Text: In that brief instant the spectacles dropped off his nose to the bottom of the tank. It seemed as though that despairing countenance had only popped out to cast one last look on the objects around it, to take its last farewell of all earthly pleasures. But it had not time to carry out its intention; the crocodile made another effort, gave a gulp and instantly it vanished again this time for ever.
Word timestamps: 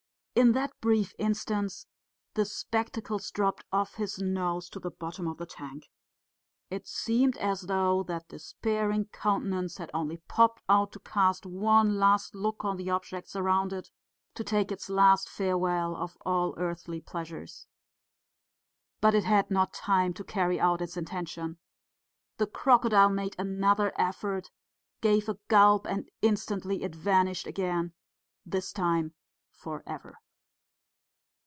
In 0.33 0.53
that 0.53 0.71
brief 0.79 1.13
instant 1.19 1.85
the 2.35 2.45
spectacles 2.45 3.29
dropped 3.31 3.65
off 3.71 3.95
his 3.95 4.17
nose 4.19 4.69
to 4.69 4.79
the 4.79 4.89
bottom 4.89 5.27
of 5.27 5.37
the 5.37 5.45
tank. 5.45 5.89
It 6.69 6.87
seemed 6.87 7.37
as 7.37 7.63
though 7.63 8.01
that 8.03 8.29
despairing 8.29 9.05
countenance 9.11 9.77
had 9.77 9.91
only 9.93 10.17
popped 10.29 10.63
out 10.69 10.93
to 10.93 10.99
cast 11.01 11.45
one 11.45 11.99
last 11.99 12.33
look 12.33 12.63
on 12.63 12.77
the 12.77 12.89
objects 12.89 13.35
around 13.35 13.71
it, 13.73 13.91
to 14.35 14.43
take 14.43 14.71
its 14.71 14.89
last 14.89 15.29
farewell 15.29 15.97
of 15.97 16.17
all 16.25 16.55
earthly 16.57 17.01
pleasures. 17.01 17.67
But 19.01 19.13
it 19.13 19.25
had 19.25 19.51
not 19.51 19.73
time 19.73 20.13
to 20.13 20.23
carry 20.23 20.59
out 20.61 20.81
its 20.81 20.95
intention; 20.95 21.59
the 22.37 22.47
crocodile 22.47 23.09
made 23.09 23.35
another 23.37 23.91
effort, 23.97 24.49
gave 25.01 25.27
a 25.27 25.37
gulp 25.49 25.85
and 25.85 26.09
instantly 26.21 26.83
it 26.83 26.95
vanished 26.95 27.45
again 27.45 27.93
this 28.45 28.71
time 28.71 29.13
for 29.51 29.83
ever. 29.85 30.17